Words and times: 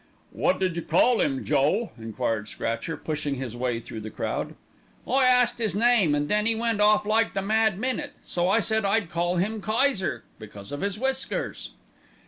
"Wot 0.31 0.59
did 0.59 0.75
you 0.75 0.81
call 0.81 1.21
'im, 1.21 1.45
Joe?" 1.45 1.91
enquired 1.95 2.47
Scratcher, 2.47 2.97
pushing 2.97 3.35
his 3.35 3.55
way 3.55 3.79
through 3.79 3.99
the 3.99 4.09
crowd. 4.09 4.55
"I 5.07 5.25
asked 5.27 5.61
'is 5.61 5.75
name, 5.75 6.15
an' 6.15 6.25
then 6.25 6.47
'e 6.47 6.55
went 6.55 6.81
off 6.81 7.05
like 7.05 7.35
the 7.35 7.41
'mad 7.43 7.77
minute,' 7.77 8.15
so 8.23 8.49
I 8.49 8.61
said 8.61 8.83
I'd 8.83 9.11
call 9.11 9.37
'im 9.37 9.61
'Kayser,' 9.61 10.23
because 10.39 10.71
of 10.71 10.81
'is 10.83 10.97
whiskers." 10.97 11.73